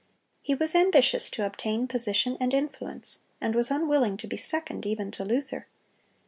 [0.47, 4.83] (276) He was ambitious to obtain position and influence, and was unwilling to be second,
[4.83, 5.67] even to Luther.